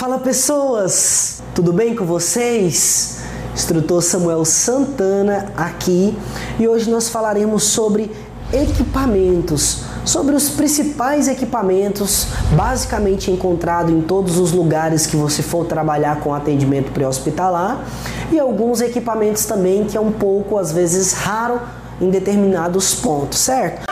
Fala 0.00 0.18
pessoas, 0.18 1.42
tudo 1.54 1.74
bem 1.74 1.94
com 1.94 2.06
vocês? 2.06 3.18
Instrutor 3.52 4.00
Samuel 4.00 4.46
Santana 4.46 5.52
aqui 5.54 6.16
e 6.58 6.66
hoje 6.66 6.90
nós 6.90 7.10
falaremos 7.10 7.64
sobre 7.64 8.10
equipamentos, 8.50 9.82
sobre 10.06 10.34
os 10.34 10.48
principais 10.48 11.28
equipamentos 11.28 12.28
basicamente 12.56 13.30
encontrado 13.30 13.92
em 13.92 14.00
todos 14.00 14.38
os 14.38 14.52
lugares 14.52 15.06
que 15.06 15.16
você 15.16 15.42
for 15.42 15.66
trabalhar 15.66 16.20
com 16.20 16.32
atendimento 16.32 16.92
pré-hospitalar 16.92 17.84
e 18.32 18.38
alguns 18.38 18.80
equipamentos 18.80 19.44
também 19.44 19.84
que 19.84 19.98
é 19.98 20.00
um 20.00 20.12
pouco 20.12 20.56
às 20.56 20.72
vezes 20.72 21.12
raro 21.12 21.60
em 22.00 22.08
determinados 22.08 22.94
pontos, 22.94 23.38
certo? 23.38 23.89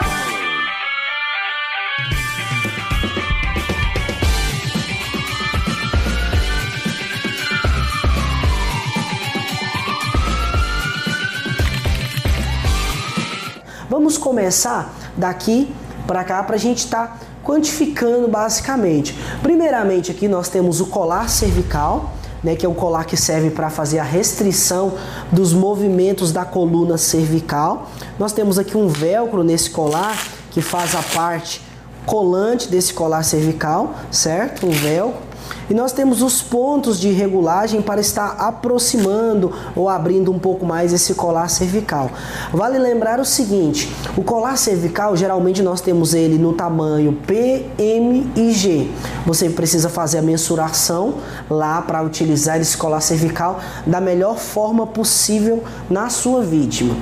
Vamos 14.09 14.17
começar 14.17 14.95
daqui 15.19 15.71
para 16.07 16.25
cá 16.25 16.43
para 16.43 16.57
a 16.57 16.59
gente 16.59 16.79
estar 16.79 17.09
tá 17.09 17.19
quantificando 17.45 18.27
basicamente. 18.27 19.15
Primeiramente 19.43 20.11
aqui 20.11 20.27
nós 20.27 20.49
temos 20.49 20.81
o 20.81 20.87
colar 20.87 21.29
cervical, 21.29 22.15
né, 22.43 22.57
que 22.57 22.65
é 22.65 22.69
um 22.71 22.73
colar 22.73 23.05
que 23.05 23.19
serve 23.19 23.51
para 23.51 23.69
fazer 23.69 23.99
a 23.99 24.03
restrição 24.03 24.95
dos 25.31 25.53
movimentos 25.53 26.33
da 26.33 26.47
coluna 26.47 26.97
cervical. 26.97 27.91
Nós 28.19 28.33
temos 28.33 28.59
aqui 28.59 28.79
um 28.79 28.89
velcro 28.89 29.45
nesse 29.45 29.69
colar 29.69 30.17
que 30.53 30.63
faz 30.63 30.95
a 30.95 31.03
parte 31.03 31.61
colante 32.09 32.69
desse 32.69 32.95
colar 32.95 33.23
cervical, 33.23 33.95
certo? 34.11 34.67
Um 34.67 34.71
velcro. 34.71 35.29
E 35.69 35.75
nós 35.75 35.93
temos 35.93 36.23
os 36.23 36.41
pontos 36.41 36.99
de 36.99 37.11
regulagem 37.11 37.83
para 37.83 38.01
estar 38.01 38.37
aproximando 38.39 39.53
ou 39.77 39.87
abrindo 39.87 40.33
um 40.33 40.39
pouco 40.39 40.65
mais 40.65 40.95
esse 40.95 41.15
colar 41.15 41.49
cervical. 41.49 42.11
Vale 42.51 42.79
lembrar 42.79 43.21
o 43.21 43.25
seguinte: 43.25 43.95
o 44.17 44.23
colar 44.23 44.57
cervical 44.57 45.15
geralmente 45.15 45.63
nós 45.63 45.83
temos 45.83 46.15
ele 46.15 46.39
no 46.39 46.55
tamanho 46.55 47.13
P, 47.27 47.67
M 47.79 48.31
e 48.35 48.53
G. 48.53 48.91
Você 49.27 49.51
precisa 49.51 49.91
fazer 49.91 50.19
a 50.19 50.23
mensuração 50.23 51.17
lá 51.51 51.83
para 51.83 52.03
utilizar 52.03 52.59
esse 52.59 52.77
colar 52.77 53.03
cervical 53.03 53.61
da 53.87 54.01
melhor 54.01 54.39
forma 54.39 54.87
possível 54.87 55.63
na 55.91 56.09
sua 56.09 56.41
vítima. 56.41 56.97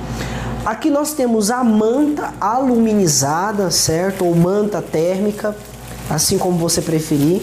Aqui 0.67 0.89
nós 0.89 1.13
temos 1.13 1.49
a 1.49 1.63
manta 1.63 2.33
aluminizada, 2.41 3.71
certo? 3.71 4.25
Ou 4.25 4.35
manta 4.35 4.81
térmica, 4.81 5.55
assim 6.09 6.37
como 6.37 6.57
você 6.57 6.81
preferir 6.81 7.41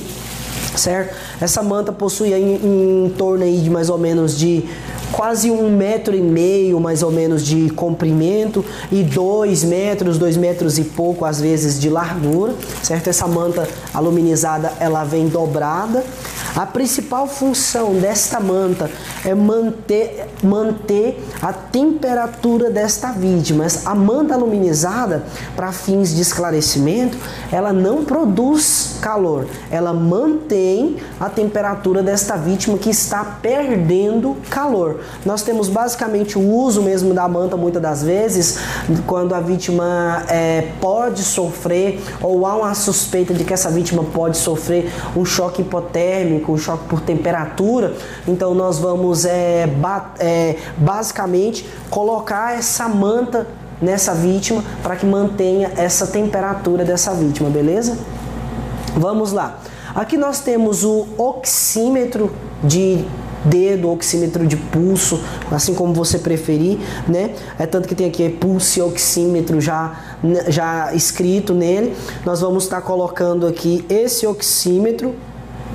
certo? 0.78 1.14
Essa 1.40 1.62
manta 1.62 1.92
possui 1.92 2.32
em, 2.32 3.06
em 3.06 3.10
torno 3.16 3.44
aí 3.44 3.58
de 3.58 3.70
mais 3.70 3.88
ou 3.88 3.98
menos 3.98 4.36
de 4.36 4.64
quase 5.12 5.50
um 5.50 5.70
metro 5.70 6.14
e 6.14 6.20
meio 6.20 6.80
mais 6.80 7.02
ou 7.02 7.10
menos 7.10 7.44
de 7.44 7.70
comprimento 7.70 8.64
e 8.90 9.02
dois 9.02 9.62
metros, 9.62 10.18
dois 10.18 10.36
metros 10.36 10.78
e 10.78 10.84
pouco 10.84 11.24
às 11.24 11.40
vezes 11.40 11.78
de 11.78 11.88
largura, 11.88 12.54
certo? 12.82 13.08
Essa 13.08 13.26
manta 13.26 13.68
aluminizada 13.92 14.72
ela 14.80 15.04
vem 15.04 15.28
dobrada. 15.28 16.04
A 16.56 16.64
principal 16.64 17.26
função 17.26 17.94
desta 17.94 18.38
manta 18.38 18.88
é 19.24 19.34
manter, 19.34 20.28
manter 20.40 21.20
a 21.42 21.52
temperatura 21.52 22.70
desta 22.70 23.10
vítima. 23.10 23.66
A 23.84 23.94
manta 23.94 24.34
aluminizada, 24.34 25.24
para 25.56 25.72
fins 25.72 26.14
de 26.14 26.22
esclarecimento, 26.22 27.18
ela 27.50 27.72
não 27.72 28.04
produz 28.04 28.98
calor, 29.00 29.46
ela 29.70 29.92
mantém 29.92 30.96
a 31.18 31.28
temperatura 31.28 32.02
desta 32.02 32.36
vítima 32.36 32.78
que 32.78 32.90
está 32.90 33.24
perdendo 33.42 34.36
calor. 34.48 35.00
Nós 35.26 35.42
temos 35.42 35.68
basicamente 35.68 36.38
o 36.38 36.40
uso 36.40 36.82
mesmo 36.82 37.12
da 37.12 37.26
manta 37.26 37.56
muitas 37.56 37.82
das 37.82 38.02
vezes 38.02 38.58
quando 39.06 39.34
a 39.34 39.40
vítima 39.40 40.24
é, 40.28 40.68
pode 40.80 41.22
sofrer 41.22 42.00
ou 42.22 42.46
há 42.46 42.56
uma 42.56 42.74
suspeita 42.74 43.34
de 43.34 43.44
que 43.44 43.52
essa 43.52 43.70
vítima 43.70 44.04
pode 44.04 44.36
sofrer 44.36 44.92
um 45.16 45.24
choque 45.24 45.62
hipotérmico, 45.62 46.43
um 46.52 46.58
choque 46.58 46.84
por 46.88 47.00
temperatura. 47.00 47.94
Então 48.26 48.54
nós 48.54 48.78
vamos 48.78 49.24
é, 49.24 49.68
é, 50.18 50.56
basicamente 50.76 51.68
colocar 51.90 52.58
essa 52.58 52.88
manta 52.88 53.46
nessa 53.80 54.14
vítima 54.14 54.62
para 54.82 54.96
que 54.96 55.04
mantenha 55.04 55.72
essa 55.76 56.06
temperatura 56.06 56.84
dessa 56.84 57.12
vítima, 57.12 57.50
beleza? 57.50 57.98
Vamos 58.96 59.32
lá. 59.32 59.58
Aqui 59.94 60.16
nós 60.16 60.40
temos 60.40 60.84
o 60.84 61.06
oxímetro 61.18 62.32
de 62.62 63.04
dedo, 63.44 63.90
oxímetro 63.90 64.46
de 64.46 64.56
pulso, 64.56 65.20
assim 65.50 65.74
como 65.74 65.92
você 65.92 66.18
preferir, 66.18 66.78
né? 67.06 67.34
É 67.58 67.66
tanto 67.66 67.86
que 67.86 67.94
tem 67.94 68.06
aqui 68.06 68.28
pulso 68.28 68.78
e 68.78 68.82
oxímetro 68.82 69.60
já, 69.60 70.00
já 70.48 70.94
escrito 70.94 71.54
nele. 71.54 71.94
Nós 72.24 72.40
vamos 72.40 72.64
estar 72.64 72.80
colocando 72.80 73.46
aqui 73.46 73.84
esse 73.88 74.26
oxímetro 74.26 75.14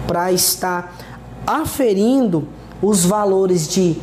para 0.09 0.31
estar 0.31 0.91
aferindo 1.45 2.47
os 2.81 3.05
valores 3.05 3.67
de 3.67 3.95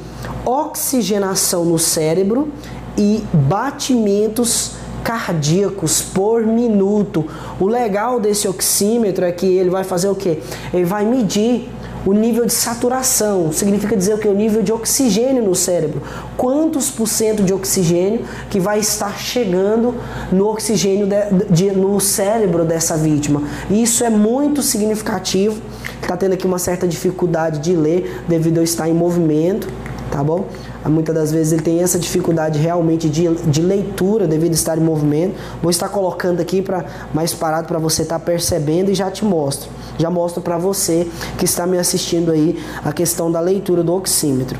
oxigenação 0.44 1.64
no 1.64 1.80
cérebro 1.80 2.52
e 2.96 3.24
batimentos 3.32 4.74
cardíacos 5.02 6.02
por 6.02 6.46
minuto. 6.46 7.24
O 7.58 7.66
legal 7.66 8.20
desse 8.20 8.46
oxímetro 8.46 9.24
é 9.24 9.32
que 9.32 9.46
ele 9.46 9.68
vai 9.68 9.82
fazer 9.82 10.06
o 10.06 10.14
que? 10.14 10.40
Ele 10.72 10.84
vai 10.84 11.04
medir 11.04 11.68
o 12.06 12.12
nível 12.12 12.46
de 12.46 12.52
saturação, 12.52 13.50
significa 13.50 13.96
dizer 13.96 14.14
o 14.14 14.18
que? 14.18 14.28
O 14.28 14.34
nível 14.34 14.62
de 14.62 14.72
oxigênio 14.72 15.42
no 15.42 15.56
cérebro. 15.56 16.00
Quantos 16.36 16.88
por 16.88 17.08
cento 17.08 17.42
de 17.42 17.52
oxigênio 17.52 18.24
que 18.48 18.60
vai 18.60 18.78
estar 18.78 19.18
chegando 19.18 19.96
no 20.30 20.46
oxigênio 20.46 21.06
de, 21.06 21.44
de, 21.50 21.70
no 21.72 21.98
cérebro 21.98 22.64
dessa 22.64 22.96
vítima. 22.96 23.42
Isso 23.68 24.04
é 24.04 24.08
muito 24.08 24.62
significativo. 24.62 25.60
Está 26.00 26.16
tendo 26.16 26.34
aqui 26.34 26.46
uma 26.46 26.60
certa 26.60 26.86
dificuldade 26.86 27.58
de 27.58 27.74
ler 27.74 28.22
devido 28.28 28.60
a 28.60 28.62
estar 28.62 28.88
em 28.88 28.94
movimento, 28.94 29.68
tá 30.08 30.22
bom? 30.22 30.46
Muitas 30.88 31.14
das 31.14 31.32
vezes 31.32 31.52
ele 31.52 31.62
tem 31.62 31.82
essa 31.82 31.98
dificuldade 31.98 32.58
realmente 32.58 33.08
de, 33.08 33.28
de 33.28 33.62
leitura 33.62 34.26
devido 34.26 34.52
a 34.52 34.54
estar 34.54 34.78
em 34.78 34.80
movimento. 34.80 35.34
Vou 35.62 35.70
estar 35.70 35.88
colocando 35.88 36.40
aqui 36.40 36.62
para 36.62 36.84
mais 37.12 37.32
parado 37.32 37.66
para 37.66 37.78
você 37.78 38.02
estar 38.02 38.18
tá 38.18 38.24
percebendo 38.24 38.90
e 38.90 38.94
já 38.94 39.10
te 39.10 39.24
mostro. 39.24 39.70
Já 39.98 40.10
mostro 40.10 40.42
para 40.42 40.58
você 40.58 41.06
que 41.38 41.44
está 41.44 41.66
me 41.66 41.78
assistindo 41.78 42.30
aí 42.30 42.58
a 42.84 42.92
questão 42.92 43.30
da 43.30 43.40
leitura 43.40 43.82
do 43.82 43.94
oxímetro 43.94 44.58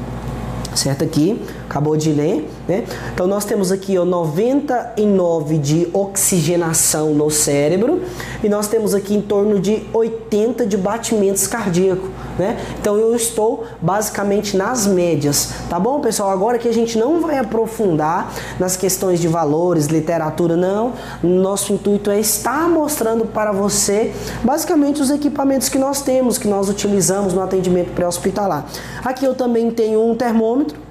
certo 0.76 1.02
aqui, 1.02 1.40
acabou 1.68 1.96
de 1.96 2.12
ler, 2.12 2.48
né? 2.66 2.84
Então 3.12 3.26
nós 3.26 3.44
temos 3.44 3.70
aqui 3.70 3.98
o 3.98 4.04
99 4.04 5.58
de 5.58 5.88
oxigenação 5.92 7.12
no 7.12 7.30
cérebro 7.30 8.02
e 8.42 8.48
nós 8.48 8.68
temos 8.68 8.94
aqui 8.94 9.14
em 9.14 9.20
torno 9.20 9.58
de 9.58 9.82
80 9.92 10.64
de 10.64 10.76
batimentos 10.76 11.46
cardíacos, 11.46 12.08
né? 12.38 12.56
Então 12.80 12.96
eu 12.96 13.14
estou 13.14 13.64
basicamente 13.82 14.56
nas 14.56 14.86
médias, 14.86 15.50
tá 15.68 15.78
bom, 15.78 16.00
pessoal? 16.00 16.30
Agora 16.30 16.58
que 16.58 16.68
a 16.68 16.72
gente 16.72 16.96
não 16.96 17.20
vai 17.20 17.38
aprofundar 17.38 18.32
nas 18.58 18.76
questões 18.76 19.20
de 19.20 19.28
valores, 19.28 19.86
literatura, 19.86 20.56
não. 20.56 20.92
Nosso 21.22 21.72
intuito 21.72 22.10
é 22.10 22.20
estar 22.20 22.68
mostrando 22.68 23.26
para 23.26 23.52
você 23.52 24.12
basicamente 24.44 25.02
os 25.02 25.10
equipamentos 25.10 25.68
que 25.68 25.78
nós 25.78 26.00
temos, 26.00 26.38
que 26.38 26.46
nós 26.46 26.68
utilizamos 26.68 27.34
no 27.34 27.42
atendimento 27.42 27.92
pré-hospitalar. 27.92 28.66
Aqui 29.04 29.24
eu 29.24 29.34
também 29.34 29.70
tenho 29.70 30.00
um 30.00 30.14
termômetro 30.14 30.85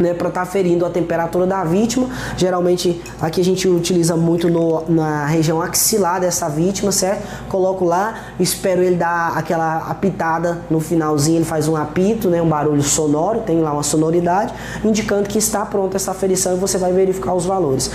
né, 0.00 0.14
para 0.14 0.28
estar 0.28 0.40
tá 0.40 0.46
ferindo 0.46 0.84
a 0.84 0.90
temperatura 0.90 1.46
da 1.46 1.62
vítima. 1.62 2.08
Geralmente 2.36 3.00
aqui 3.20 3.40
a 3.40 3.44
gente 3.44 3.68
utiliza 3.68 4.16
muito 4.16 4.48
no, 4.48 4.84
na 4.88 5.26
região 5.26 5.60
axilar 5.60 6.20
dessa 6.20 6.48
vítima, 6.48 6.90
certo? 6.90 7.26
Coloco 7.48 7.84
lá, 7.84 8.14
espero 8.38 8.82
ele 8.82 8.96
dar 8.96 9.36
aquela 9.36 9.78
apitada 9.90 10.62
no 10.70 10.80
finalzinho, 10.80 11.38
ele 11.38 11.44
faz 11.44 11.68
um 11.68 11.76
apito, 11.76 12.28
né, 12.28 12.40
um 12.40 12.48
barulho 12.48 12.82
sonoro, 12.82 13.40
tem 13.40 13.60
lá 13.60 13.72
uma 13.72 13.82
sonoridade, 13.82 14.52
indicando 14.84 15.28
que 15.28 15.38
está 15.38 15.64
pronta 15.64 15.96
essa 15.96 16.10
aferição 16.10 16.56
e 16.56 16.58
você 16.58 16.78
vai 16.78 16.92
verificar 16.92 17.34
os 17.34 17.44
valores. 17.44 17.90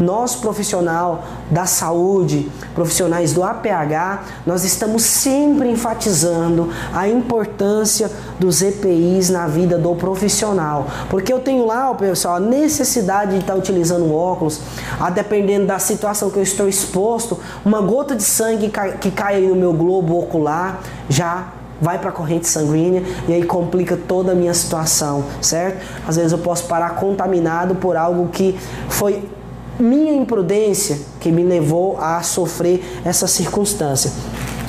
Nós, 0.00 0.34
profissional 0.34 1.24
da 1.50 1.66
saúde, 1.66 2.50
profissionais 2.74 3.32
do 3.32 3.42
APH, 3.42 4.24
nós 4.46 4.64
estamos 4.64 5.02
sempre 5.02 5.70
enfatizando 5.70 6.70
a 6.94 7.08
importância 7.08 8.10
dos 8.42 8.60
EPIs 8.60 9.30
na 9.30 9.46
vida 9.46 9.78
do 9.78 9.94
profissional, 9.94 10.88
porque 11.08 11.32
eu 11.32 11.38
tenho 11.38 11.64
lá, 11.64 11.94
pessoal, 11.94 12.36
a 12.36 12.40
necessidade 12.40 13.32
de 13.34 13.38
estar 13.38 13.54
utilizando 13.54 14.12
óculos, 14.12 14.60
a 14.98 15.08
dependendo 15.10 15.66
da 15.66 15.78
situação 15.78 16.28
que 16.28 16.38
eu 16.38 16.42
estou 16.42 16.68
exposto, 16.68 17.38
uma 17.64 17.80
gota 17.80 18.16
de 18.16 18.24
sangue 18.24 18.68
que 19.00 19.12
cai 19.12 19.40
no 19.42 19.54
meu 19.54 19.72
globo 19.72 20.18
ocular 20.18 20.80
já 21.08 21.52
vai 21.80 21.98
para 22.00 22.10
a 22.10 22.12
corrente 22.12 22.48
sanguínea 22.48 23.02
e 23.28 23.32
aí 23.32 23.44
complica 23.44 23.96
toda 23.96 24.32
a 24.32 24.34
minha 24.34 24.54
situação, 24.54 25.24
certo? 25.40 25.84
Às 26.06 26.16
vezes 26.16 26.32
eu 26.32 26.38
posso 26.38 26.64
parar 26.64 26.96
contaminado 26.96 27.76
por 27.76 27.96
algo 27.96 28.28
que 28.28 28.58
foi 28.88 29.28
minha 29.78 30.12
imprudência 30.12 30.98
que 31.20 31.30
me 31.30 31.44
levou 31.44 31.96
a 32.00 32.22
sofrer 32.22 33.00
essa 33.04 33.28
circunstância. 33.28 34.10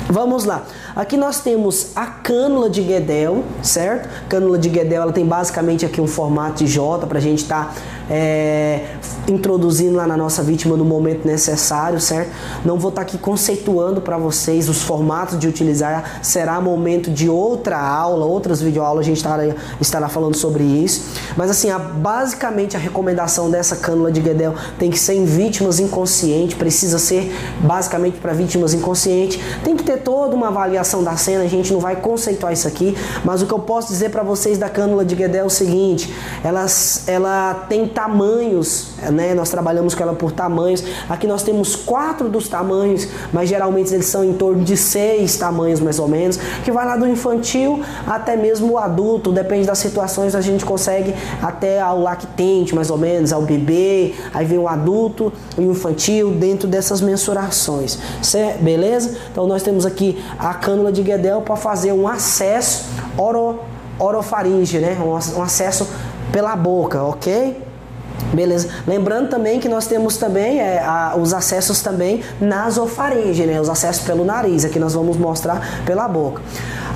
Vamos 0.08 0.44
lá. 0.44 0.64
Aqui 0.96 1.16
nós 1.16 1.40
temos 1.40 1.88
a 1.96 2.06
cânula 2.06 2.70
de 2.70 2.80
Guedel, 2.80 3.42
certo? 3.64 4.08
Cânula 4.28 4.56
de 4.56 4.68
Guedel, 4.68 5.02
ela 5.02 5.12
tem 5.12 5.26
basicamente 5.26 5.84
aqui 5.84 6.00
um 6.00 6.06
formato 6.06 6.62
de 6.62 6.68
J 6.68 7.04
para 7.08 7.18
a 7.18 7.20
gente 7.20 7.42
estar 7.42 7.74
tá, 7.74 7.82
é, 8.08 8.84
introduzindo 9.26 9.96
lá 9.96 10.06
na 10.06 10.16
nossa 10.16 10.40
vítima 10.40 10.76
no 10.76 10.84
momento 10.84 11.26
necessário, 11.26 12.00
certo? 12.00 12.30
Não 12.64 12.78
vou 12.78 12.90
estar 12.90 13.02
tá 13.02 13.08
aqui 13.08 13.18
conceituando 13.18 14.00
para 14.00 14.16
vocês 14.16 14.68
os 14.68 14.82
formatos 14.82 15.36
de 15.36 15.48
utilizar, 15.48 16.20
será 16.22 16.60
momento 16.60 17.10
de 17.10 17.28
outra 17.28 17.76
aula, 17.76 18.24
outras 18.24 18.62
videoaulas 18.62 19.04
a 19.04 19.08
gente 19.08 19.16
estará, 19.16 19.52
estará 19.80 20.08
falando 20.08 20.36
sobre 20.36 20.62
isso. 20.62 21.12
Mas 21.36 21.50
assim, 21.50 21.70
a, 21.70 21.78
basicamente 21.78 22.76
a 22.76 22.78
recomendação 22.78 23.50
dessa 23.50 23.74
cânula 23.74 24.12
de 24.12 24.20
Guedel 24.20 24.54
tem 24.78 24.92
que 24.92 24.98
ser 25.00 25.14
em 25.14 25.24
vítimas 25.24 25.80
inconscientes, 25.80 26.56
precisa 26.56 27.00
ser 27.00 27.34
basicamente 27.62 28.18
para 28.18 28.32
vítimas 28.32 28.72
inconscientes. 28.72 29.40
Tem 29.64 29.76
que 29.76 29.82
ter 29.82 29.98
toda 29.98 30.36
uma 30.36 30.48
avaliação 30.48 30.83
da 31.02 31.16
cena, 31.16 31.44
a 31.44 31.48
gente 31.48 31.72
não 31.72 31.80
vai 31.80 31.96
conceituar 31.96 32.52
isso 32.52 32.68
aqui, 32.68 32.96
mas 33.24 33.42
o 33.42 33.46
que 33.46 33.52
eu 33.52 33.58
posso 33.58 33.88
dizer 33.88 34.10
para 34.10 34.22
vocês 34.22 34.58
da 34.58 34.68
cânula 34.68 35.04
de 35.04 35.14
Guedel 35.14 35.44
é 35.44 35.46
o 35.46 35.50
seguinte, 35.50 36.12
ela, 36.42 36.66
ela 37.06 37.54
tem 37.68 37.86
tamanhos, 37.88 38.88
né? 39.12 39.34
Nós 39.34 39.50
trabalhamos 39.50 39.94
com 39.94 40.02
ela 40.02 40.14
por 40.14 40.32
tamanhos. 40.32 40.82
Aqui 41.08 41.26
nós 41.26 41.42
temos 41.42 41.74
quatro 41.76 42.28
dos 42.28 42.48
tamanhos, 42.48 43.08
mas 43.32 43.48
geralmente 43.48 43.92
eles 43.92 44.06
são 44.06 44.24
em 44.24 44.32
torno 44.32 44.62
de 44.62 44.76
seis 44.76 45.36
tamanhos 45.36 45.80
mais 45.80 45.98
ou 45.98 46.08
menos, 46.08 46.38
que 46.64 46.70
vai 46.70 46.86
lá 46.86 46.96
do 46.96 47.06
infantil 47.06 47.82
até 48.06 48.36
mesmo 48.36 48.72
o 48.72 48.78
adulto, 48.78 49.32
depende 49.32 49.66
das 49.66 49.78
situações, 49.78 50.34
a 50.34 50.40
gente 50.40 50.64
consegue 50.64 51.14
até 51.42 51.80
ao 51.80 52.00
lactente 52.00 52.74
mais 52.74 52.90
ou 52.90 52.98
menos, 52.98 53.32
ao 53.32 53.42
bebê, 53.42 54.14
aí 54.32 54.44
vem 54.44 54.58
o 54.58 54.68
adulto 54.68 55.32
e 55.56 55.60
o 55.60 55.70
infantil 55.70 56.30
dentro 56.32 56.68
dessas 56.68 57.00
mensurações, 57.00 57.98
certo? 58.22 58.62
beleza? 58.62 59.16
Então 59.30 59.46
nós 59.46 59.62
temos 59.62 59.86
aqui 59.86 60.22
a 60.38 60.54
cânula 60.54 60.73
de 60.92 61.02
Guedel 61.02 61.42
para 61.42 61.56
fazer 61.56 61.92
um 61.92 62.08
acesso 62.08 62.84
oro, 63.16 63.60
orofaringe, 63.98 64.78
né? 64.78 64.96
um, 65.00 65.38
um 65.38 65.42
acesso 65.42 65.88
pela 66.32 66.56
boca, 66.56 67.02
ok? 67.02 67.62
Beleza. 68.32 68.68
Lembrando 68.86 69.28
também 69.28 69.60
que 69.60 69.68
nós 69.68 69.86
temos 69.86 70.16
também 70.16 70.60
é, 70.60 70.80
a, 70.80 71.14
os 71.16 71.32
acessos 71.32 71.80
também 71.82 72.22
nasofaringe, 72.40 73.44
né? 73.46 73.60
Os 73.60 73.68
acessos 73.68 74.04
pelo 74.04 74.24
nariz. 74.24 74.64
Aqui 74.64 74.78
nós 74.78 74.94
vamos 74.94 75.16
mostrar 75.16 75.84
pela 75.84 76.08
boca. 76.08 76.42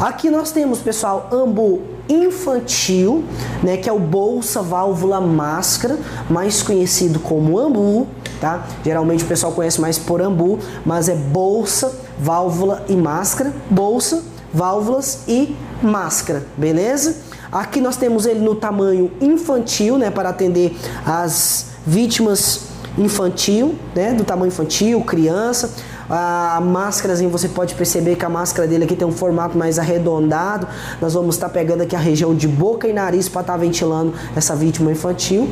Aqui 0.00 0.30
nós 0.30 0.50
temos, 0.50 0.80
pessoal, 0.80 1.28
ambu 1.32 1.80
infantil, 2.08 3.24
né? 3.62 3.76
Que 3.76 3.88
é 3.88 3.92
o 3.92 3.98
bolsa 3.98 4.62
válvula 4.62 5.20
máscara, 5.20 5.98
mais 6.28 6.62
conhecido 6.62 7.20
como 7.20 7.58
ambu, 7.58 8.06
tá? 8.40 8.66
Geralmente 8.84 9.24
o 9.24 9.26
pessoal 9.26 9.52
conhece 9.52 9.80
mais 9.80 9.98
por 9.98 10.20
ambu, 10.20 10.58
mas 10.84 11.08
é 11.08 11.14
bolsa, 11.14 11.92
válvula 12.18 12.84
e 12.88 12.94
máscara. 12.94 13.52
Bolsa, 13.70 14.22
válvulas 14.52 15.20
e 15.28 15.56
máscara, 15.82 16.44
beleza? 16.56 17.16
Aqui 17.50 17.80
nós 17.80 17.96
temos 17.96 18.26
ele 18.26 18.40
no 18.40 18.54
tamanho 18.54 19.10
infantil, 19.20 19.96
né, 19.96 20.10
para 20.10 20.28
atender 20.28 20.76
as 21.06 21.66
vítimas 21.86 22.62
infantil, 22.98 23.74
né, 23.94 24.12
do 24.12 24.24
tamanho 24.24 24.48
infantil, 24.48 25.00
criança. 25.02 25.70
A 26.10 26.60
máscara, 26.62 27.14
você 27.28 27.48
pode 27.48 27.74
perceber 27.74 28.16
que 28.16 28.24
a 28.24 28.28
máscara 28.30 28.66
dele 28.66 28.84
aqui 28.84 28.96
tem 28.96 29.06
um 29.06 29.12
formato 29.12 29.56
mais 29.58 29.78
arredondado. 29.78 30.66
Nós 31.00 31.12
vamos 31.12 31.34
estar 31.34 31.50
pegando 31.50 31.82
aqui 31.82 31.94
a 31.94 31.98
região 31.98 32.34
de 32.34 32.48
boca 32.48 32.88
e 32.88 32.92
nariz 32.92 33.28
para 33.28 33.42
estar 33.42 33.56
ventilando 33.58 34.14
essa 34.34 34.56
vítima 34.56 34.90
infantil. 34.90 35.50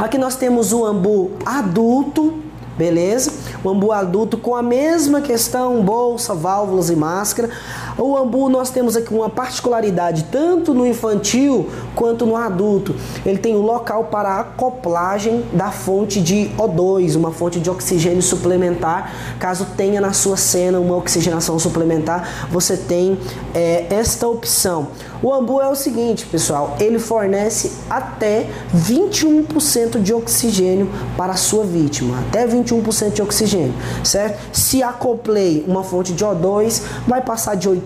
Aqui 0.00 0.18
nós 0.18 0.34
temos 0.34 0.72
o 0.72 0.84
ambu 0.84 1.30
adulto, 1.46 2.34
beleza? 2.76 3.32
O 3.64 3.70
ambu 3.70 3.92
adulto 3.92 4.36
com 4.36 4.54
a 4.54 4.62
mesma 4.62 5.22
questão, 5.22 5.82
bolsa, 5.82 6.34
válvulas 6.34 6.90
e 6.90 6.96
máscara. 6.96 7.48
O 7.96 8.16
ambu 8.16 8.48
nós 8.48 8.70
temos 8.70 8.96
aqui 8.96 9.14
uma 9.14 9.30
particularidade 9.30 10.24
tanto 10.24 10.74
no 10.74 10.84
infantil 10.84 11.70
quanto 11.94 12.26
no 12.26 12.34
adulto. 12.34 12.94
Ele 13.24 13.38
tem 13.38 13.54
um 13.54 13.60
local 13.60 14.04
para 14.04 14.40
acoplagem 14.40 15.44
da 15.52 15.70
fonte 15.70 16.20
de 16.20 16.50
O2, 16.58 17.16
uma 17.16 17.30
fonte 17.30 17.60
de 17.60 17.70
oxigênio 17.70 18.20
suplementar. 18.20 19.36
Caso 19.38 19.66
tenha 19.76 20.00
na 20.00 20.12
sua 20.12 20.36
cena 20.36 20.80
uma 20.80 20.96
oxigenação 20.96 21.58
suplementar, 21.58 22.48
você 22.50 22.76
tem 22.76 23.16
é, 23.54 23.86
esta 23.90 24.26
opção. 24.26 24.88
O 25.22 25.32
ambu 25.32 25.60
é 25.60 25.68
o 25.68 25.74
seguinte, 25.74 26.26
pessoal, 26.26 26.76
ele 26.80 26.98
fornece 26.98 27.72
até 27.88 28.46
21% 28.76 30.02
de 30.02 30.12
oxigênio 30.12 30.90
para 31.16 31.32
a 31.32 31.36
sua 31.36 31.64
vítima, 31.64 32.18
até 32.28 32.46
21% 32.46 33.12
de 33.12 33.22
oxigênio, 33.22 33.72
certo? 34.02 34.38
Se 34.52 34.82
acoplei 34.82 35.64
uma 35.66 35.82
fonte 35.82 36.12
de 36.12 36.24
O2, 36.24 36.82
vai 37.06 37.22
passar 37.22 37.54
de 37.54 37.70
80% 37.70 37.83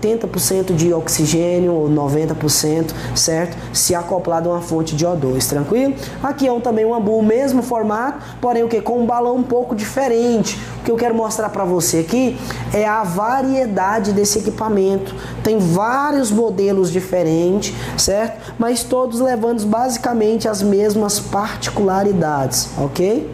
de 0.75 0.93
oxigênio 0.93 1.73
ou 1.73 1.89
90%, 1.89 2.93
certo? 3.15 3.57
Se 3.73 3.95
acoplado 3.95 4.49
a 4.51 4.55
uma 4.55 4.61
fonte 4.61 4.95
de 4.95 5.07
O2, 5.07 5.49
tranquilo? 5.49 5.95
Aqui 6.23 6.47
é 6.47 6.53
um, 6.53 6.61
também 6.61 6.85
um 6.85 6.95
ambu, 6.95 7.23
mesmo 7.23 7.63
formato, 7.63 8.19
porém 8.41 8.63
o 8.63 8.69
que 8.69 8.81
com 8.81 9.01
um 9.01 9.07
balão 9.07 9.37
um 9.37 9.43
pouco 9.43 9.75
diferente. 9.75 10.59
O 10.81 10.85
que 10.85 10.91
eu 10.91 10.97
quero 10.97 11.15
mostrar 11.15 11.49
para 11.51 11.65
você 11.65 11.99
aqui 11.99 12.39
é 12.73 12.87
a 12.87 13.03
variedade 13.03 14.13
desse 14.13 14.39
equipamento. 14.39 15.15
Tem 15.43 15.59
vários 15.59 16.31
modelos 16.31 16.91
diferentes, 16.91 17.75
certo? 17.97 18.55
Mas 18.59 18.83
todos 18.83 19.21
levando 19.21 19.65
basicamente 19.67 20.49
as 20.49 20.63
mesmas 20.63 21.19
particularidades, 21.19 22.69
ok? 22.79 23.29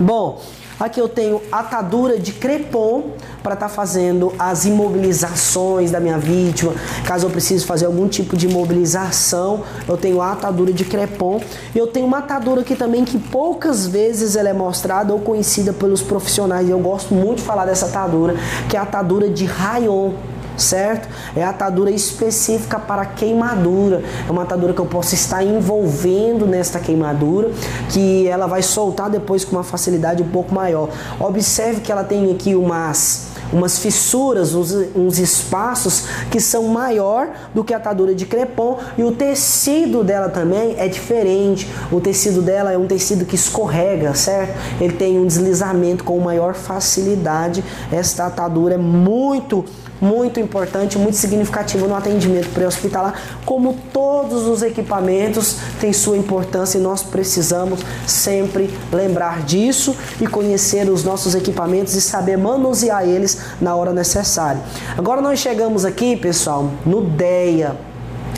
Bom, 0.00 0.40
Aqui 0.78 1.00
eu 1.00 1.08
tenho 1.08 1.40
atadura 1.52 2.18
de 2.18 2.32
crepom 2.32 3.12
para 3.42 3.54
estar 3.54 3.68
tá 3.68 3.72
fazendo 3.72 4.32
as 4.38 4.64
imobilizações 4.64 5.90
da 5.90 6.00
minha 6.00 6.18
vítima. 6.18 6.74
Caso 7.06 7.26
eu 7.26 7.30
precise 7.30 7.64
fazer 7.64 7.86
algum 7.86 8.08
tipo 8.08 8.36
de 8.36 8.46
imobilização, 8.46 9.62
eu 9.86 9.96
tenho 9.96 10.20
atadura 10.20 10.72
de 10.72 10.84
crepom. 10.84 11.40
E 11.74 11.78
eu 11.78 11.86
tenho 11.86 12.06
uma 12.06 12.18
atadura 12.18 12.62
aqui 12.62 12.74
também 12.74 13.04
que 13.04 13.18
poucas 13.18 13.86
vezes 13.86 14.34
ela 14.34 14.48
é 14.48 14.52
mostrada 14.52 15.12
ou 15.12 15.20
conhecida 15.20 15.72
pelos 15.72 16.02
profissionais. 16.02 16.68
Eu 16.68 16.78
gosto 16.78 17.14
muito 17.14 17.38
de 17.38 17.44
falar 17.44 17.66
dessa 17.66 17.86
atadura, 17.86 18.34
que 18.68 18.76
é 18.76 18.80
a 18.80 18.82
atadura 18.82 19.28
de 19.28 19.44
rayon 19.44 20.12
certo? 20.56 21.08
É 21.36 21.44
atadura 21.44 21.90
específica 21.90 22.78
para 22.78 23.04
queimadura. 23.04 24.02
É 24.26 24.30
uma 24.30 24.42
atadura 24.42 24.72
que 24.72 24.80
eu 24.80 24.86
posso 24.86 25.14
estar 25.14 25.42
envolvendo 25.42 26.46
nesta 26.46 26.78
queimadura, 26.78 27.50
que 27.90 28.26
ela 28.26 28.46
vai 28.46 28.62
soltar 28.62 29.10
depois 29.10 29.44
com 29.44 29.56
uma 29.56 29.64
facilidade 29.64 30.22
um 30.22 30.28
pouco 30.28 30.54
maior. 30.54 30.88
Observe 31.20 31.80
que 31.80 31.90
ela 31.90 32.04
tem 32.04 32.32
aqui 32.32 32.54
umas 32.54 33.34
umas 33.52 33.78
fissuras, 33.78 34.54
uns, 34.54 34.72
uns, 34.96 35.18
espaços 35.18 36.04
que 36.30 36.40
são 36.40 36.64
maior 36.64 37.28
do 37.54 37.62
que 37.62 37.72
a 37.72 37.76
atadura 37.76 38.14
de 38.14 38.26
crepom 38.26 38.78
e 38.98 39.04
o 39.04 39.12
tecido 39.12 40.02
dela 40.02 40.28
também 40.28 40.74
é 40.78 40.88
diferente. 40.88 41.68
O 41.92 42.00
tecido 42.00 42.42
dela 42.42 42.72
é 42.72 42.78
um 42.78 42.86
tecido 42.86 43.24
que 43.24 43.36
escorrega, 43.36 44.14
certo? 44.14 44.58
Ele 44.80 44.94
tem 44.94 45.18
um 45.18 45.26
deslizamento 45.26 46.02
com 46.02 46.18
maior 46.18 46.54
facilidade. 46.54 47.64
Esta 47.92 48.26
atadura 48.26 48.74
é 48.74 48.78
muito 48.78 49.64
muito 50.00 50.40
importante, 50.40 50.98
muito 50.98 51.16
significativo 51.16 51.86
no 51.86 51.94
atendimento 51.94 52.48
pré-hospitalar, 52.50 53.14
como 53.44 53.74
todos 53.92 54.46
os 54.46 54.62
equipamentos 54.62 55.56
têm 55.80 55.92
sua 55.92 56.16
importância 56.16 56.78
e 56.78 56.80
nós 56.80 57.02
precisamos 57.02 57.80
sempre 58.06 58.72
lembrar 58.92 59.42
disso 59.42 59.96
e 60.20 60.26
conhecer 60.26 60.88
os 60.90 61.04
nossos 61.04 61.34
equipamentos 61.34 61.94
e 61.94 62.00
saber 62.00 62.36
manusear 62.36 63.06
eles 63.06 63.40
na 63.60 63.74
hora 63.74 63.92
necessária. 63.92 64.60
Agora 64.96 65.20
nós 65.20 65.38
chegamos 65.38 65.84
aqui, 65.84 66.16
pessoal, 66.16 66.70
no 66.84 67.02
DEA, 67.02 67.76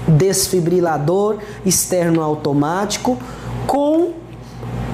desfibrilador 0.07 1.39
externo 1.65 2.23
automático, 2.23 3.19
com 3.67 4.13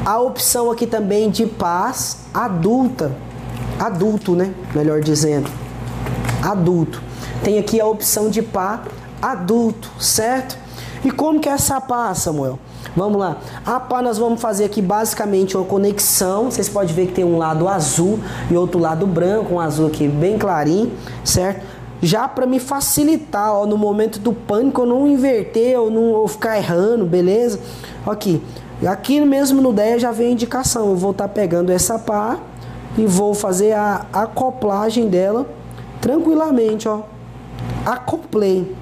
a 0.04 0.18
opção 0.18 0.70
aqui 0.70 0.86
também 0.86 1.30
de 1.30 1.46
paz 1.46 2.18
adulta, 2.32 3.12
adulto, 3.78 4.34
né? 4.34 4.52
Melhor 4.74 5.00
dizendo 5.00 5.61
adulto. 6.42 7.00
Tem 7.42 7.58
aqui 7.58 7.80
a 7.80 7.86
opção 7.86 8.28
de 8.28 8.42
pá 8.42 8.82
adulto, 9.20 9.90
certo? 10.00 10.58
E 11.04 11.10
como 11.10 11.40
que 11.40 11.48
é 11.48 11.52
essa 11.52 11.80
pá, 11.80 12.12
Samuel? 12.14 12.58
Vamos 12.96 13.18
lá. 13.18 13.38
A 13.64 13.80
pá 13.80 14.02
nós 14.02 14.18
vamos 14.18 14.40
fazer 14.40 14.64
aqui 14.64 14.82
basicamente 14.82 15.56
uma 15.56 15.64
conexão. 15.64 16.50
Vocês 16.50 16.68
podem 16.68 16.94
ver 16.94 17.06
que 17.06 17.14
tem 17.14 17.24
um 17.24 17.38
lado 17.38 17.68
azul 17.68 18.18
e 18.50 18.56
outro 18.56 18.78
lado 18.78 19.06
branco, 19.06 19.54
um 19.54 19.60
azul 19.60 19.86
aqui 19.86 20.06
bem 20.06 20.36
clarinho, 20.36 20.92
certo? 21.24 21.64
Já 22.02 22.26
para 22.26 22.46
me 22.46 22.58
facilitar, 22.58 23.52
ó, 23.52 23.64
no 23.64 23.78
momento 23.78 24.18
do 24.18 24.32
pânico 24.32 24.82
eu 24.82 24.86
não 24.86 25.06
inverter, 25.06 25.70
eu 25.70 25.88
não 25.88 26.20
eu 26.20 26.28
ficar 26.28 26.58
errando, 26.58 27.06
beleza? 27.06 27.60
Aqui. 28.04 28.42
Aqui 28.84 29.20
mesmo 29.20 29.62
no 29.62 29.72
10 29.72 30.02
já 30.02 30.10
vem 30.10 30.28
a 30.28 30.30
indicação. 30.32 30.90
Eu 30.90 30.96
vou 30.96 31.12
estar 31.12 31.28
tá 31.28 31.32
pegando 31.32 31.70
essa 31.70 31.98
pá 31.98 32.38
e 32.98 33.06
vou 33.06 33.32
fazer 33.32 33.72
a 33.72 34.04
acoplagem 34.12 35.08
dela 35.08 35.46
tranquilamente, 36.02 36.86
ó. 36.86 37.00
Acoplei, 37.86 38.76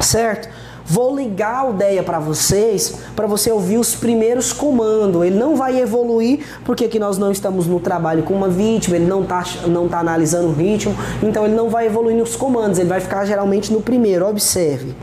certo? 0.00 0.48
Vou 0.88 1.16
ligar 1.16 1.68
o 1.68 1.72
DEA 1.72 2.02
para 2.02 2.20
vocês, 2.20 3.00
para 3.16 3.26
você 3.26 3.50
ouvir 3.50 3.76
os 3.76 3.96
primeiros 3.96 4.52
comandos. 4.52 5.24
Ele 5.24 5.36
não 5.36 5.56
vai 5.56 5.80
evoluir 5.80 6.44
porque 6.64 6.84
aqui 6.84 6.98
nós 6.98 7.18
não 7.18 7.32
estamos 7.32 7.66
no 7.66 7.80
trabalho 7.80 8.22
com 8.22 8.34
uma 8.34 8.48
vítima, 8.48 8.94
ele 8.96 9.06
não 9.06 9.22
está 9.22 9.42
não 9.66 9.88
tá 9.88 9.98
analisando 9.98 10.48
o 10.48 10.52
ritmo, 10.52 10.94
então 11.22 11.44
ele 11.44 11.54
não 11.54 11.68
vai 11.68 11.86
evoluir 11.86 12.16
nos 12.16 12.36
comandos, 12.36 12.78
ele 12.78 12.88
vai 12.88 13.00
ficar 13.00 13.24
geralmente 13.24 13.72
no 13.72 13.80
primeiro. 13.80 14.28
Observe. 14.28 14.94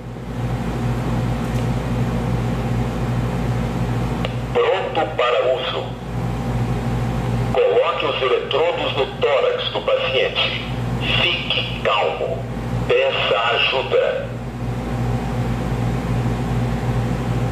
Pronto 4.53 5.15
para 5.17 5.55
uso. 5.55 5.84
Coloque 7.51 8.05
os 8.05 8.22
eletrodos 8.22 8.98
no 8.98 9.05
tórax 9.20 9.70
do 9.74 9.82
paciente. 9.82 10.73
Fique 11.22 11.81
calmo. 11.83 12.38
Peça 12.88 13.39
ajuda. 13.55 14.29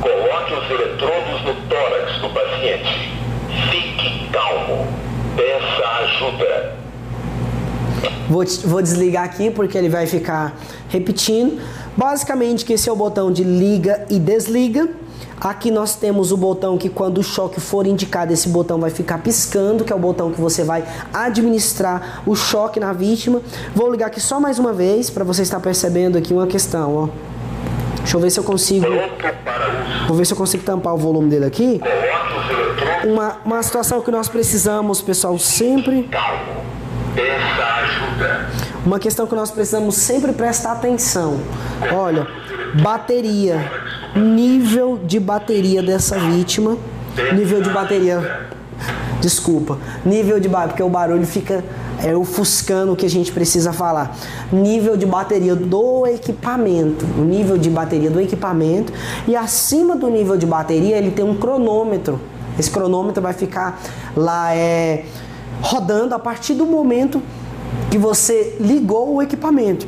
Coloque 0.02 0.54
os 0.54 0.72
eletrodos 0.72 1.42
no 1.44 1.56
tórax 1.70 2.22
do 2.22 2.30
paciente. 2.30 3.12
Fique 3.70 4.30
calmo. 4.32 4.88
Peça 5.36 5.88
ajuda. 6.04 6.76
Vou, 8.30 8.46
vou 8.66 8.82
desligar 8.82 9.26
aqui 9.26 9.52
porque 9.52 9.78
ele 9.78 9.90
vai 9.90 10.08
ficar 10.08 10.58
repetindo. 10.90 11.62
Basicamente, 11.96 12.64
que 12.64 12.74
esse 12.74 12.88
é 12.88 12.92
o 12.92 12.96
botão 12.96 13.32
de 13.32 13.44
liga 13.44 14.06
e 14.10 14.18
desliga. 14.18 14.90
Aqui 15.42 15.72
nós 15.72 15.96
temos 15.96 16.32
o 16.32 16.38
botão 16.38 16.78
que 16.78 16.88
quando 16.88 17.18
o 17.18 17.24
choque 17.24 17.60
for 17.60 17.88
indicado, 17.88 18.32
esse 18.32 18.48
botão 18.48 18.80
vai 18.80 18.92
ficar 18.92 19.18
piscando, 19.18 19.84
que 19.84 19.92
é 19.92 19.96
o 19.96 19.98
botão 19.98 20.32
que 20.32 20.40
você 20.40 20.64
vai 20.64 20.84
administrar 21.12 22.22
o 22.28 22.36
choque 22.36 22.80
na 22.80 22.94
vítima. 22.94 23.42
Vou 23.74 23.90
ligar 23.90 24.06
aqui 24.06 24.22
só 24.22 24.40
mais 24.40 24.60
uma 24.60 24.72
vez 24.72 25.10
para 25.10 25.24
você 25.24 25.42
estar 25.42 25.60
percebendo 25.60 26.16
aqui 26.16 26.32
uma 26.32 26.46
questão, 26.46 26.96
ó. 26.96 27.10
Deixa 27.98 28.18
eu 28.18 28.22
ver 28.22 28.30
se 28.30 28.40
eu 28.40 28.44
consigo. 28.44 28.86
Vou 30.08 30.16
ver 30.16 30.26
se 30.26 30.34
eu 30.34 30.38
consigo 30.38 30.64
tampar 30.64 30.94
o 30.94 30.98
volume 30.98 31.28
dele 31.28 31.46
aqui. 31.46 31.82
Uma, 33.04 33.38
uma 33.44 33.64
situação 33.64 34.00
que 34.00 34.12
nós 34.12 34.30
precisamos, 34.30 35.02
pessoal, 35.02 35.40
sempre. 35.40 36.08
Uma 38.86 39.00
questão 39.00 39.26
que 39.26 39.34
nós 39.34 39.50
precisamos 39.50 39.96
sempre 39.96 40.34
prestar 40.34 40.74
atenção. 40.74 41.40
Olha, 41.92 42.28
bateria. 42.76 43.72
Nível 44.16 45.00
de 45.04 45.20
bateria 45.20 45.82
dessa 45.82 46.18
vítima. 46.18 46.78
Nível 47.34 47.62
de 47.62 47.70
bateria. 47.70 48.48
Desculpa. 49.20 49.78
Nível 50.06 50.40
de 50.40 50.48
bateria, 50.48 50.70
porque 50.70 50.84
o 50.84 50.90
barulho 50.90 51.26
fica 51.26 51.64
é 52.04 52.16
ofuscando 52.16 52.94
o 52.94 52.96
que 52.96 53.06
a 53.06 53.10
gente 53.10 53.32
precisa 53.32 53.72
falar. 53.72 54.18
Nível 54.52 54.98
de 54.98 55.06
bateria 55.06 55.56
do 55.56 56.08
equipamento, 56.08 57.06
o 57.18 57.22
nível 57.24 57.58
de 57.58 57.70
bateria 57.70 58.10
do 58.10 58.20
equipamento 58.20 58.92
e 59.28 59.36
acima 59.36 59.96
do 59.96 60.10
nível 60.10 60.36
de 60.36 60.46
bateria 60.46 60.98
ele 60.98 61.12
tem 61.12 61.24
um 61.24 61.36
cronômetro. 61.36 62.20
Esse 62.58 62.70
cronômetro 62.70 63.22
vai 63.22 63.34
ficar 63.34 63.80
lá 64.16 64.54
é, 64.56 65.06
rodando 65.62 66.16
a 66.16 66.20
partir 66.20 66.54
do 66.54 66.66
momento 66.66 67.22
que 67.90 67.98
você 67.98 68.58
ligou 68.60 69.16
o 69.16 69.22
equipamento. 69.22 69.88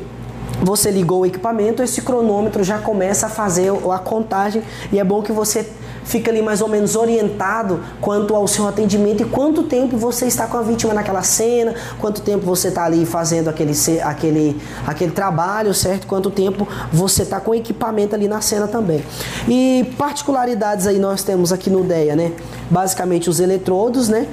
Você 0.63 0.89
ligou 0.89 1.21
o 1.21 1.25
equipamento, 1.25 1.83
esse 1.83 2.01
cronômetro 2.01 2.63
já 2.63 2.77
começa 2.77 3.25
a 3.25 3.29
fazer 3.29 3.69
a 3.91 3.99
contagem 3.99 4.63
e 4.93 4.99
é 4.99 5.03
bom 5.03 5.21
que 5.21 5.31
você 5.31 5.69
fica 6.05 6.31
ali 6.31 6.41
mais 6.41 6.61
ou 6.61 6.69
menos 6.69 6.95
orientado 6.95 7.81
quanto 7.99 8.33
ao 8.33 8.47
seu 8.47 8.65
atendimento 8.65 9.23
e 9.23 9.25
quanto 9.25 9.63
tempo 9.63 9.97
você 9.97 10.25
está 10.25 10.47
com 10.47 10.57
a 10.57 10.61
vítima 10.61 10.93
naquela 10.93 11.21
cena, 11.21 11.75
quanto 11.99 12.21
tempo 12.21 12.45
você 12.45 12.69
está 12.69 12.85
ali 12.85 13.05
fazendo 13.05 13.49
aquele, 13.49 13.73
aquele, 14.01 14.61
aquele 14.87 15.11
trabalho, 15.11 15.73
certo? 15.73 16.07
Quanto 16.07 16.31
tempo 16.31 16.65
você 16.91 17.23
está 17.23 17.41
com 17.41 17.51
o 17.51 17.55
equipamento 17.55 18.15
ali 18.15 18.29
na 18.29 18.39
cena 18.39 18.65
também. 18.65 19.03
E 19.47 19.93
particularidades 19.97 20.87
aí 20.87 20.97
nós 20.97 21.23
temos 21.23 21.51
aqui 21.51 21.69
no 21.69 21.83
DEA, 21.83 22.15
né? 22.15 22.31
Basicamente 22.69 23.29
os 23.29 23.41
eletrodos, 23.41 24.07
né? 24.07 24.27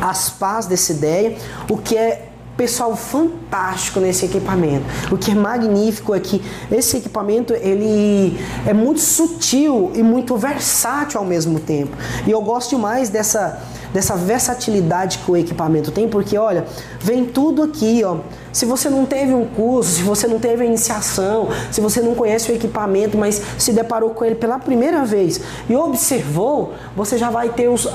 As 0.00 0.28
pás 0.28 0.66
desse 0.66 0.94
DEA, 0.94 1.36
o 1.70 1.76
que 1.76 1.96
é 1.96 2.31
pessoal 2.56 2.94
fantástico 2.96 4.00
nesse 4.00 4.26
equipamento. 4.26 4.84
O 5.10 5.16
que 5.16 5.30
é 5.30 5.34
magnífico 5.34 6.14
é 6.14 6.20
que 6.20 6.42
esse 6.70 6.98
equipamento 6.98 7.52
ele 7.54 8.38
é 8.66 8.72
muito 8.72 9.00
sutil 9.00 9.90
e 9.94 10.02
muito 10.02 10.36
versátil 10.36 11.20
ao 11.20 11.26
mesmo 11.26 11.58
tempo. 11.60 11.96
E 12.26 12.30
eu 12.30 12.40
gosto 12.40 12.70
demais 12.70 13.08
dessa 13.08 13.62
dessa 13.92 14.16
versatilidade 14.16 15.18
que 15.18 15.30
o 15.30 15.36
equipamento 15.36 15.90
tem, 15.90 16.08
porque 16.08 16.38
olha, 16.38 16.64
vem 16.98 17.26
tudo 17.26 17.62
aqui, 17.62 18.02
ó. 18.04 18.18
Se 18.52 18.64
você 18.64 18.88
não 18.88 19.04
teve 19.04 19.34
um 19.34 19.46
curso, 19.46 19.90
se 19.90 20.02
você 20.02 20.26
não 20.26 20.38
teve 20.38 20.62
a 20.62 20.66
iniciação, 20.66 21.48
se 21.70 21.80
você 21.80 22.00
não 22.00 22.14
conhece 22.14 22.50
o 22.50 22.54
equipamento, 22.54 23.16
mas 23.16 23.40
se 23.58 23.72
deparou 23.72 24.10
com 24.10 24.24
ele 24.24 24.34
pela 24.34 24.58
primeira 24.58 25.04
vez 25.04 25.40
e 25.68 25.76
observou, 25.76 26.74
você 26.96 27.16
já 27.16 27.30
vai 27.30 27.50
ter 27.50 27.68
os, 27.68 27.86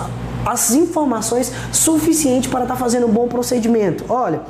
as 0.48 0.72
informações 0.72 1.52
suficientes 1.74 2.50
para 2.50 2.62
estar 2.62 2.76
tá 2.76 2.80
fazendo 2.80 3.06
um 3.06 3.12
bom 3.12 3.28
procedimento. 3.28 4.06
Olha, 4.08 4.44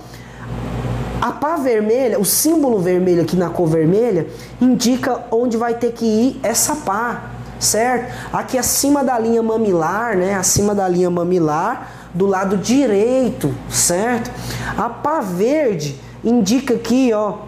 a 1.20 1.32
pá 1.32 1.56
vermelha, 1.58 2.20
o 2.20 2.25
símbolo 2.25 2.80
vermelho 2.80 3.24
aqui 3.24 3.36
na 3.36 3.50
cor 3.50 3.68
vermelha, 3.68 4.27
indica 4.62 5.25
onde 5.32 5.58
vai 5.58 5.74
ter 5.74 5.92
que 5.94 6.06
ir 6.06 6.39
essa 6.44 6.75
pá, 6.75 7.32
certo? 7.60 8.13
Aqui 8.32 8.60
acima 8.60 9.04
da 9.04 9.18
linha 9.18 9.42
mamilar, 9.42 10.16
né? 10.16 10.36
Acima 10.36 10.75
da 10.75 10.88
linha 10.88 11.10
mamilar, 11.10 11.89
do 12.13 12.27
lado 12.27 12.58
direito, 12.58 13.51
certo? 13.68 14.30
A 14.77 14.89
pá 14.89 15.20
verde 15.20 16.00
indica 16.24 16.75
aqui, 16.75 17.12
ó, 17.12 17.47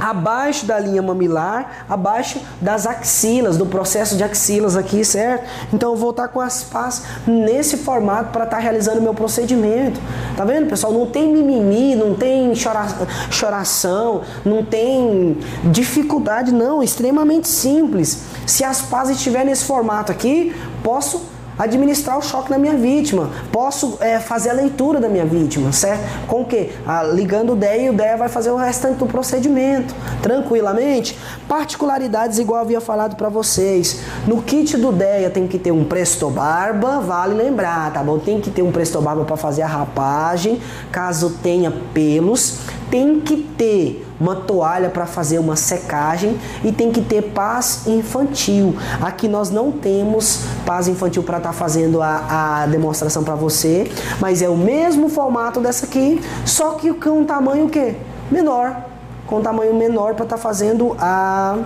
abaixo 0.00 0.66
da 0.66 0.78
linha 0.78 1.02
mamilar, 1.02 1.84
abaixo 1.88 2.40
das 2.60 2.86
axilas, 2.86 3.56
do 3.56 3.66
processo 3.66 4.16
de 4.16 4.22
axilas 4.22 4.76
aqui, 4.76 5.04
certo? 5.04 5.46
Então 5.72 5.90
eu 5.90 5.96
vou 5.96 6.10
estar 6.10 6.28
com 6.28 6.40
as 6.40 6.62
pás 6.62 7.02
nesse 7.26 7.78
formato 7.78 8.30
para 8.30 8.44
estar 8.44 8.58
realizando 8.58 9.00
o 9.00 9.02
meu 9.02 9.14
procedimento. 9.14 10.00
Tá 10.36 10.44
vendo, 10.44 10.68
pessoal? 10.68 10.92
Não 10.92 11.06
tem 11.06 11.32
mimimi, 11.32 11.94
não 11.94 12.14
tem 12.14 12.52
chora, 12.54 12.86
choração, 13.30 14.22
não 14.44 14.64
tem 14.64 15.38
dificuldade, 15.64 16.52
não. 16.52 16.82
Extremamente 16.82 17.48
simples. 17.48 18.22
Se 18.46 18.64
as 18.64 18.80
pás 18.82 19.10
estiverem 19.10 19.48
nesse 19.48 19.64
formato 19.64 20.12
aqui, 20.12 20.54
posso 20.82 21.37
administrar 21.58 22.16
o 22.18 22.22
choque 22.22 22.50
na 22.50 22.58
minha 22.58 22.74
vítima, 22.74 23.30
posso 23.50 23.98
é, 24.00 24.20
fazer 24.20 24.50
a 24.50 24.52
leitura 24.52 25.00
da 25.00 25.08
minha 25.08 25.24
vítima, 25.24 25.72
certo? 25.72 26.26
Com 26.26 26.42
o 26.42 26.44
que? 26.44 26.70
Ah, 26.86 27.02
ligando 27.02 27.52
o 27.52 27.56
DEA 27.56 27.76
e 27.76 27.90
o 27.90 27.92
DEA 27.92 28.16
vai 28.16 28.28
fazer 28.28 28.50
o 28.50 28.56
restante 28.56 28.98
do 28.98 29.06
procedimento, 29.06 29.94
tranquilamente. 30.22 31.18
Particularidades, 31.48 32.38
igual 32.38 32.60
havia 32.60 32.80
falado 32.80 33.16
para 33.16 33.28
vocês. 33.28 34.00
No 34.26 34.42
kit 34.42 34.76
do 34.76 34.92
DEA 34.92 35.30
tem 35.30 35.46
que 35.46 35.58
ter 35.58 35.72
um 35.72 35.84
presto 35.84 36.30
barba, 36.30 37.00
vale 37.00 37.34
lembrar, 37.34 37.92
tá 37.92 38.02
bom? 38.02 38.18
Tem 38.18 38.40
que 38.40 38.50
ter 38.50 38.62
um 38.62 38.70
presto 38.70 39.00
barba 39.00 39.24
para 39.24 39.36
fazer 39.36 39.62
a 39.62 39.66
rapagem, 39.66 40.60
caso 40.92 41.38
tenha 41.42 41.72
pelos. 41.92 42.60
Tem 42.90 43.20
que 43.20 43.36
ter 43.36 44.07
uma 44.20 44.34
toalha 44.34 44.88
para 44.88 45.06
fazer 45.06 45.38
uma 45.38 45.56
secagem 45.56 46.38
e 46.64 46.72
tem 46.72 46.90
que 46.90 47.00
ter 47.00 47.22
paz 47.22 47.86
infantil. 47.86 48.76
Aqui 49.00 49.28
nós 49.28 49.50
não 49.50 49.70
temos 49.70 50.42
paz 50.66 50.88
infantil 50.88 51.22
para 51.22 51.38
estar 51.38 51.50
tá 51.50 51.54
fazendo 51.54 52.02
a, 52.02 52.62
a 52.62 52.66
demonstração 52.66 53.22
para 53.22 53.34
você, 53.34 53.90
mas 54.20 54.42
é 54.42 54.48
o 54.48 54.56
mesmo 54.56 55.08
formato 55.08 55.60
dessa 55.60 55.86
aqui, 55.86 56.20
só 56.44 56.72
que 56.72 56.92
com 56.92 57.20
um 57.20 57.24
tamanho 57.24 57.68
que 57.68 57.94
menor, 58.30 58.84
com 59.26 59.38
um 59.38 59.42
tamanho 59.42 59.74
menor 59.74 60.14
para 60.14 60.24
estar 60.24 60.36
tá 60.36 60.42
fazendo 60.42 60.96
a 60.98 61.56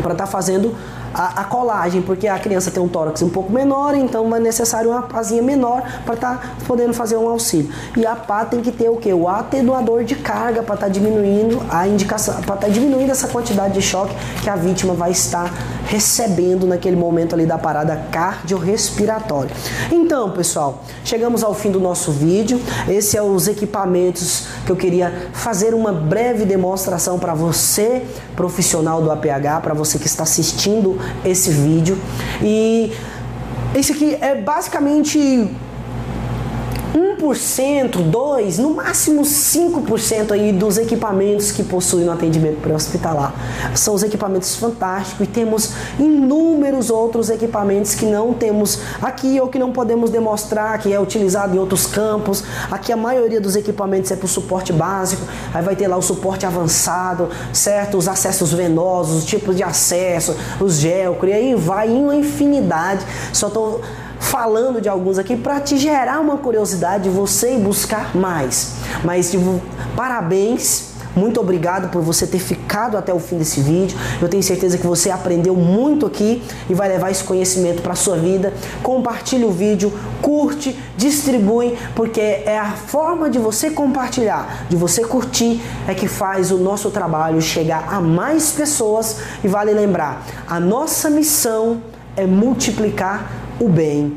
para 0.00 0.12
estar 0.12 0.24
tá 0.24 0.30
fazendo 0.30 0.74
a, 1.14 1.40
a, 1.40 1.44
colagem, 1.44 2.02
porque 2.02 2.28
a 2.28 2.38
criança 2.38 2.70
tem 2.70 2.82
um 2.82 2.88
tórax 2.88 3.22
um 3.22 3.28
pouco 3.28 3.52
menor, 3.52 3.94
então 3.94 4.34
é 4.34 4.40
necessário 4.40 4.90
uma 4.90 5.02
pazinha 5.02 5.42
menor 5.42 5.82
para 6.04 6.14
estar 6.14 6.38
tá 6.38 6.48
podendo 6.66 6.94
fazer 6.94 7.16
um 7.16 7.28
auxílio. 7.28 7.72
E 7.96 8.06
a 8.06 8.14
pá 8.14 8.44
tem 8.44 8.60
que 8.60 8.70
ter 8.70 8.88
o 8.88 8.96
que? 8.96 9.12
O 9.12 9.28
atenuador 9.28 10.04
de 10.04 10.14
carga 10.14 10.62
para 10.62 10.74
estar 10.74 10.86
tá 10.86 10.92
diminuindo 10.92 11.60
a 11.68 11.86
indicação, 11.86 12.34
para 12.34 12.54
estar 12.54 12.66
tá 12.66 12.68
diminuindo 12.68 13.10
essa 13.10 13.28
quantidade 13.28 13.74
de 13.74 13.82
choque 13.82 14.14
que 14.42 14.48
a 14.48 14.56
vítima 14.56 14.94
vai 14.94 15.10
estar 15.10 15.52
recebendo 15.86 16.66
naquele 16.66 16.96
momento 16.96 17.34
ali 17.34 17.44
da 17.44 17.58
parada 17.58 17.96
cardiorrespiratória. 18.12 19.50
Então, 19.90 20.30
pessoal, 20.30 20.84
chegamos 21.04 21.42
ao 21.42 21.52
fim 21.52 21.70
do 21.70 21.80
nosso 21.80 22.12
vídeo. 22.12 22.60
Esse 22.88 23.16
é 23.16 23.22
os 23.22 23.48
equipamentos 23.48 24.46
que 24.64 24.70
eu 24.70 24.76
queria 24.76 25.30
fazer 25.32 25.74
uma 25.74 25.92
breve 25.92 26.44
demonstração 26.44 27.18
para 27.18 27.34
você, 27.34 28.06
profissional 28.40 29.02
do 29.02 29.10
APH, 29.10 29.60
para 29.62 29.74
você 29.74 29.98
que 29.98 30.06
está 30.06 30.22
assistindo 30.22 30.98
esse 31.22 31.50
vídeo. 31.50 31.98
E 32.40 32.90
esse 33.74 33.92
aqui 33.92 34.16
é 34.18 34.34
basicamente 34.34 35.18
1%, 36.94 38.10
2%, 38.10 38.58
no 38.58 38.74
máximo 38.74 39.22
5% 39.22 40.32
aí 40.32 40.52
dos 40.52 40.78
equipamentos 40.78 41.52
que 41.52 41.62
possuem 41.62 42.04
no 42.04 42.12
atendimento 42.12 42.60
pré-hospitalar. 42.60 43.34
São 43.74 43.94
os 43.94 44.02
equipamentos 44.02 44.56
fantásticos 44.56 45.26
e 45.26 45.30
temos 45.30 45.72
inúmeros 45.98 46.90
outros 46.90 47.30
equipamentos 47.30 47.94
que 47.94 48.06
não 48.06 48.32
temos 48.32 48.80
aqui 49.00 49.40
ou 49.40 49.48
que 49.48 49.58
não 49.58 49.72
podemos 49.72 50.10
demonstrar 50.10 50.78
que 50.78 50.92
é 50.92 51.00
utilizado 51.00 51.54
em 51.54 51.58
outros 51.58 51.86
campos. 51.86 52.42
Aqui 52.70 52.92
a 52.92 52.96
maioria 52.96 53.40
dos 53.40 53.56
equipamentos 53.56 54.10
é 54.10 54.16
para 54.16 54.26
o 54.26 54.28
suporte 54.28 54.72
básico, 54.72 55.22
aí 55.52 55.62
vai 55.62 55.76
ter 55.76 55.86
lá 55.86 55.96
o 55.96 56.02
suporte 56.02 56.44
avançado, 56.46 57.28
certo? 57.52 57.98
Os 57.98 58.08
acessos 58.08 58.52
venosos, 58.52 59.18
os 59.18 59.24
tipos 59.24 59.56
de 59.56 59.62
acesso, 59.62 60.36
os 60.60 60.74
gelcro, 60.74 61.28
e 61.28 61.32
aí 61.32 61.54
vai 61.54 61.88
em 61.88 62.02
uma 62.02 62.14
infinidade. 62.14 63.04
Só 63.32 63.48
estou 63.48 63.80
falando 64.20 64.80
de 64.80 64.88
alguns 64.88 65.18
aqui 65.18 65.34
para 65.34 65.58
te 65.58 65.76
gerar 65.76 66.20
uma 66.20 66.36
curiosidade 66.36 67.04
de 67.04 67.10
você 67.10 67.54
ir 67.54 67.58
buscar 67.58 68.14
mais. 68.14 68.74
Mas 69.02 69.30
tipo, 69.30 69.60
parabéns. 69.96 70.90
Muito 71.16 71.40
obrigado 71.40 71.90
por 71.90 72.02
você 72.02 72.24
ter 72.24 72.38
ficado 72.38 72.96
até 72.96 73.12
o 73.12 73.18
fim 73.18 73.36
desse 73.36 73.60
vídeo. 73.60 73.98
Eu 74.22 74.28
tenho 74.28 74.42
certeza 74.44 74.78
que 74.78 74.86
você 74.86 75.10
aprendeu 75.10 75.56
muito 75.56 76.06
aqui 76.06 76.40
e 76.68 76.74
vai 76.74 76.88
levar 76.88 77.10
esse 77.10 77.24
conhecimento 77.24 77.82
para 77.82 77.96
sua 77.96 78.16
vida. 78.16 78.54
Compartilhe 78.80 79.44
o 79.44 79.50
vídeo, 79.50 79.92
curte, 80.22 80.78
distribui, 80.96 81.76
porque 81.96 82.20
é 82.20 82.56
a 82.56 82.70
forma 82.70 83.28
de 83.28 83.40
você 83.40 83.70
compartilhar, 83.70 84.66
de 84.68 84.76
você 84.76 85.02
curtir, 85.02 85.60
é 85.88 85.94
que 85.94 86.06
faz 86.06 86.52
o 86.52 86.58
nosso 86.58 86.90
trabalho 86.90 87.42
chegar 87.42 87.92
a 87.92 88.00
mais 88.00 88.52
pessoas. 88.52 89.16
E 89.42 89.48
vale 89.48 89.72
lembrar, 89.72 90.24
a 90.46 90.60
nossa 90.60 91.10
missão 91.10 91.82
é 92.16 92.24
multiplicar 92.24 93.39
o 93.60 93.68
bem 93.68 94.16